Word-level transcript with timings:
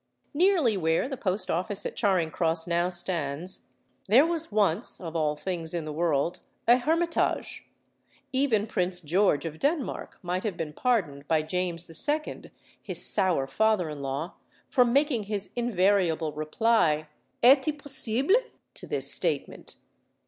Nearly 0.33 0.77
where 0.77 1.07
the 1.07 1.15
Post 1.15 1.51
Office 1.51 1.85
at 1.85 1.95
Charing 1.95 2.31
Cross 2.31 2.65
now 2.65 2.89
stands, 2.89 3.67
there 4.07 4.25
was 4.25 4.51
once 4.51 4.99
(of 4.99 5.15
all 5.15 5.35
things 5.35 5.75
in 5.75 5.85
the 5.85 5.93
world) 5.93 6.39
a 6.67 6.77
hermitage. 6.77 7.67
Even 8.33 8.65
Prince 8.65 8.99
George 9.01 9.45
of 9.45 9.59
Denmark 9.59 10.17
might 10.23 10.43
have 10.43 10.57
been 10.57 10.73
pardoned 10.73 11.27
by 11.27 11.43
James 11.43 11.87
II., 11.87 12.49
his 12.81 13.05
sour 13.05 13.45
father 13.45 13.89
in 13.89 14.01
law, 14.01 14.33
for 14.69 14.83
making 14.85 15.25
his 15.25 15.51
invariable 15.55 16.31
reply, 16.33 17.07
"Est 17.43 17.67
il 17.67 17.75
possible?" 17.75 18.33
to 18.73 18.87
this 18.87 19.13
statement. 19.13 19.75